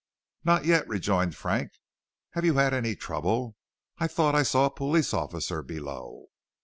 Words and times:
"Not 0.43 0.65
yet," 0.65 0.87
rejoined 0.87 1.35
Frank. 1.35 1.73
"Have 2.31 2.43
you 2.43 2.55
had 2.55 2.73
any 2.73 2.95
trouble? 2.95 3.55
I 3.99 4.07
thought 4.07 4.33
I 4.33 4.41
saw 4.41 4.65
a 4.65 4.71
police 4.73 5.13
officer 5.13 5.61
below." 5.61 6.25